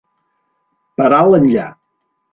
Per 1.01 1.11
alt 1.19 1.39
enllà. 1.41 1.67